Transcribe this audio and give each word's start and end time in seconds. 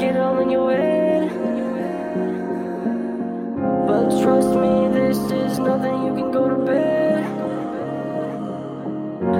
Get 0.00 0.16
all 0.16 0.38
in 0.40 0.48
your 0.48 0.70
head. 0.70 1.28
But 3.86 4.08
trust 4.22 4.48
me, 4.48 4.88
this 4.88 5.18
is 5.30 5.58
nothing 5.58 6.06
you 6.06 6.14
can 6.14 6.32
go 6.32 6.48
to 6.48 6.56
bed. 6.64 7.22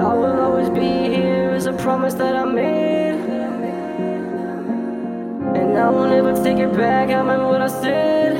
I 0.00 0.14
will 0.14 0.40
always 0.40 0.70
be 0.70 1.12
here 1.12 1.50
as 1.50 1.66
a 1.66 1.72
promise 1.72 2.14
that 2.14 2.36
I 2.36 2.44
made. 2.44 3.18
And 5.58 5.76
I 5.76 5.90
will 5.90 6.08
never 6.08 6.32
take 6.40 6.58
it 6.58 6.72
back, 6.74 7.10
I 7.10 7.20
meant 7.22 7.42
what 7.42 7.60
I 7.60 7.66
said. 7.66 8.36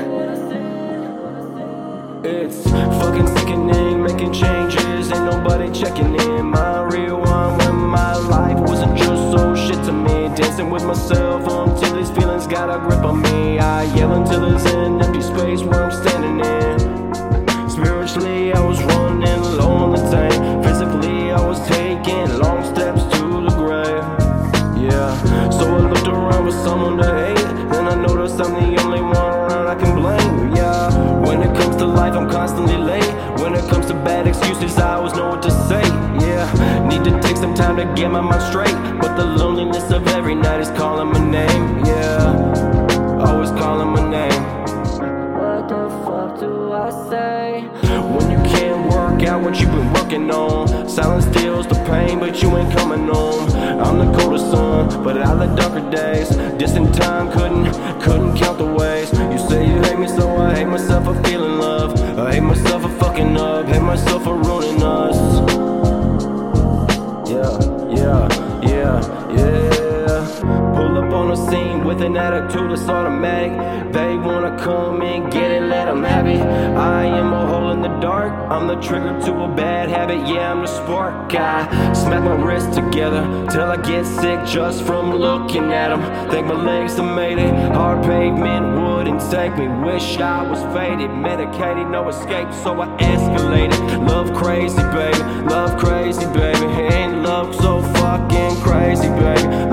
It's 2.23 2.63
fucking 2.63 3.27
sickening, 3.35 4.01
making 4.01 4.31
changes, 4.31 5.11
ain't 5.11 5.25
nobody 5.25 5.69
checking 5.77 6.15
in. 6.15 6.45
My 6.45 6.81
real 6.83 7.24
with 10.75 10.83
myself 10.83 11.47
um, 11.47 11.69
until 11.69 11.95
these 11.95 12.11
feelings 12.11 12.47
got 12.47 12.69
a 12.69 12.77
grip 12.79 12.99
on 13.05 13.21
me. 13.21 13.59
I 13.59 13.83
yell 13.95 14.11
until 14.13 14.41
there's 14.41 14.65
an 14.73 15.01
empty 15.01 15.21
space 15.21 15.61
where 15.61 15.85
I'm 15.85 15.91
standing 15.91 16.37
in. 16.43 17.69
Spiritually, 17.69 18.51
I 18.51 18.59
was 18.59 18.83
running 18.83 19.41
low 19.57 19.71
on 19.71 19.91
the 19.91 20.03
tank. 20.11 20.65
Physically, 20.65 21.31
I 21.31 21.39
was 21.47 21.65
taking 21.65 22.27
long 22.39 22.61
steps 22.65 23.03
to 23.03 23.23
the 23.45 23.53
grave. 23.55 24.03
Yeah, 24.77 25.49
so 25.49 25.63
I 25.73 25.79
looked 25.79 26.07
around 26.09 26.43
for 26.43 26.51
someone 26.51 26.97
to 26.97 27.07
hate. 27.23 27.71
Then 27.71 27.87
I 27.87 27.95
noticed 27.95 28.41
I'm 28.41 28.53
the 28.53 28.81
only 28.83 29.01
one 29.01 29.15
around 29.15 29.67
I 29.67 29.75
can 29.75 29.95
blame. 29.95 30.55
Yeah, 30.55 30.91
when 31.25 31.41
it 31.41 31.55
comes 31.55 31.77
to 31.77 31.85
life, 31.85 32.15
I'm 32.15 32.29
constantly 32.29 32.77
late. 32.77 33.13
When 33.39 33.55
it 33.55 33.63
comes 33.69 33.85
to 33.85 33.93
bad 33.93 34.27
excuses, 34.27 34.77
I 34.77 34.95
always 34.95 35.13
know 35.13 35.29
what 35.29 35.41
to 35.43 35.51
say. 35.51 35.83
Yeah, 36.19 36.85
need 36.89 37.05
to 37.05 37.11
take 37.21 37.34
some 37.45 37.53
time 37.53 37.77
to 37.77 37.85
get 37.93 38.09
my 38.09 38.21
mind 38.21 38.41
straight. 38.41 38.73
But 38.99 39.15
the 39.17 39.25
loneliness 39.25 39.91
of 39.91 40.07
every 40.07 40.33
night 40.33 40.61
is 40.61 40.69
calling 40.69 41.09
my 41.09 41.19
name. 41.39 41.85
Yeah, 41.85 43.23
always 43.25 43.51
calling 43.51 43.89
my 43.89 44.03
name. 44.17 44.41
What 45.37 45.69
the 45.69 45.83
fuck 46.05 46.39
do 46.39 46.71
I 46.73 46.89
say? 47.09 47.67
When 48.15 48.31
you 48.31 48.41
can't 48.49 48.89
work 48.89 49.21
out 49.29 49.43
what 49.43 49.59
you've 49.59 49.69
been 49.69 49.93
working 49.93 50.31
on, 50.31 50.89
silence 50.89 51.25
steals 51.25 51.67
the 51.67 51.75
pain, 51.91 52.19
but 52.19 52.41
you 52.41 52.49
ain't 52.57 52.75
coming 52.75 53.07
home. 53.07 53.47
I'm 53.83 53.97
the 53.99 54.17
coldest 54.17 54.49
sun, 54.49 55.03
but 55.03 55.15
out 55.17 55.37
the 55.37 55.49
darker 55.55 55.87
days, 55.91 56.29
distant 56.57 56.95
time 56.95 57.31
couldn't 57.31 57.65
couldn't 58.01 58.35
count 58.37 58.57
the 58.57 58.71
ways. 58.79 59.11
You 59.33 59.39
say 59.49 59.67
you 59.69 59.77
hate 59.83 59.99
me, 59.99 60.07
so 60.07 60.35
I 60.37 60.55
hate 60.55 60.67
myself 60.77 61.05
for 61.05 61.15
feeling 61.23 61.59
love. 61.59 61.91
I 62.17 62.33
hate 62.33 62.47
myself 62.53 62.81
for 62.81 62.93
fucking 63.01 63.37
up, 63.37 63.67
hate 63.67 63.83
myself 63.93 64.23
for 64.23 64.35
ruining 64.35 64.74
scene 71.55 71.83
with 71.85 72.01
an 72.01 72.17
attitude 72.17 72.71
that's 72.71 72.87
automatic. 72.89 73.51
They 73.93 74.17
wanna 74.17 74.57
come 74.57 75.01
and 75.01 75.31
get 75.31 75.51
it, 75.51 75.63
let 75.63 75.85
them 75.85 76.03
have 76.03 76.27
it. 76.27 76.41
I 76.41 77.05
am 77.05 77.31
a 77.33 77.47
hole 77.47 77.71
in 77.71 77.81
the 77.81 77.95
dark. 77.99 78.33
I'm 78.51 78.67
the 78.67 78.75
trigger 78.87 79.13
to 79.25 79.31
a 79.43 79.47
bad 79.55 79.89
habit. 79.89 80.19
Yeah, 80.27 80.51
I'm 80.51 80.61
the 80.61 80.67
spark. 80.67 81.33
I 81.33 81.93
smack 81.93 82.23
my 82.23 82.35
wrists 82.45 82.75
together 82.75 83.23
till 83.51 83.69
I 83.75 83.77
get 83.77 84.05
sick 84.05 84.39
just 84.45 84.83
from 84.83 85.05
looking 85.15 85.71
at 85.71 85.89
them. 85.89 86.01
Think 86.29 86.47
my 86.47 86.59
legs 86.71 86.97
have 86.97 87.15
made 87.15 87.37
it. 87.37 87.53
Hard 87.73 88.03
pavement 88.03 88.65
wouldn't 88.81 89.21
take 89.31 89.55
me. 89.57 89.67
Wish 89.87 90.17
I 90.17 90.41
was 90.49 90.61
faded, 90.75 91.11
medicated, 91.11 91.87
no 91.87 92.09
escape, 92.09 92.51
so 92.63 92.81
I 92.81 92.87
escalated. 93.13 93.81
Love 94.07 94.33
crazy, 94.33 94.83
baby. 94.97 95.19
Love 95.55 95.77
crazy, 95.77 96.25
baby. 96.39 96.65
Ain't 96.95 97.23
love 97.23 97.55
so 97.55 97.81
fucking 97.99 98.55
crazy, 98.61 99.09
baby. 99.23 99.64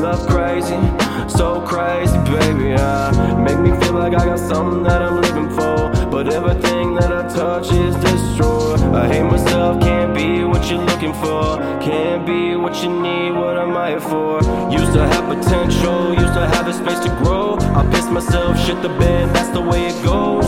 Love 0.00 0.26
crazy, 0.28 0.78
so 1.26 1.60
crazy, 1.62 2.16
baby. 2.24 2.74
Uh, 2.74 3.36
make 3.38 3.58
me 3.58 3.70
feel 3.80 3.94
like 3.94 4.14
I 4.14 4.24
got 4.26 4.38
something 4.38 4.82
that 4.84 5.00
I'm 5.02 5.20
living 5.20 5.48
for. 5.48 5.90
But 6.10 6.32
everything 6.32 6.94
that 6.96 7.10
I 7.12 7.26
touch 7.28 7.72
is 7.72 7.96
destroyed. 7.96 8.80
I 8.94 9.08
hate 9.08 9.24
myself, 9.24 9.80
can't 9.80 10.14
be 10.14 10.44
what 10.44 10.70
you're 10.70 10.84
looking 10.84 11.14
for. 11.14 11.56
Can't 11.80 12.26
be 12.26 12.56
what 12.56 12.82
you 12.82 12.90
need, 12.90 13.32
what 13.32 13.56
am 13.56 13.76
I 13.76 13.98
for? 13.98 14.42
Used 14.70 14.92
to 14.92 15.06
have 15.08 15.24
potential, 15.28 16.12
used 16.14 16.34
to 16.34 16.46
have 16.46 16.66
the 16.66 16.72
space 16.72 17.00
to 17.00 17.10
grow. 17.24 17.56
I 17.74 17.88
pissed 17.90 18.10
myself, 18.10 18.58
shit 18.64 18.80
the 18.82 18.90
bed, 18.90 19.34
that's 19.34 19.50
the 19.50 19.62
way 19.62 19.86
it 19.86 20.04
goes. 20.04 20.44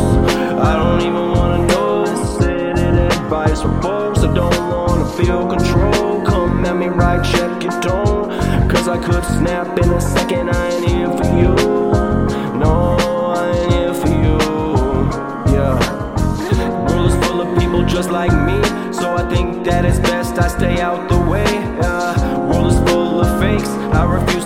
I 0.69 0.77
don't 0.77 1.01
even 1.01 1.31
wanna 1.33 1.67
know. 1.67 2.05
Said 2.39 2.79
it 2.79 3.13
advice 3.13 3.63
for 3.63 3.83
folks, 3.83 4.21
I 4.21 4.33
don't 4.35 4.69
wanna 4.71 5.07
feel 5.17 5.47
control. 5.47 6.23
Come 6.23 6.65
at 6.67 6.77
me 6.77 6.87
right, 6.89 7.25
check 7.25 7.63
your 7.63 7.81
tone. 7.81 8.18
I 8.89 8.97
could 8.97 9.23
snap 9.25 9.79
in 9.79 9.91
a 9.91 10.01
second, 10.01 10.49
I 10.49 10.71
ain't 10.71 10.89
here 10.89 11.11
for 11.11 11.27
you. 11.37 11.55
No, 12.59 12.97
I 13.37 13.51
ain't 13.51 13.73
here 13.75 13.93
for 13.93 14.09
you. 14.09 14.39
Yeah. 15.53 15.77
World 16.89 17.11
is 17.11 17.27
full 17.27 17.43
of 17.43 17.59
people 17.59 17.85
just 17.85 18.11
like 18.11 18.33
me, 18.33 18.63
so 18.91 19.15
I 19.15 19.29
think 19.29 19.65
that 19.67 19.85
it's 19.85 19.99
best 19.99 20.39
I 20.39 20.49
stay 20.49 20.81
out 20.81 21.11
the 21.11 21.21
way. 21.21 21.45
Yeah. 21.45 22.49
World 22.49 22.73
is 22.73 22.91
full 22.91 23.21
of 23.21 23.39
fakes, 23.39 23.69
I 23.69 24.05
refuse. 24.05 24.38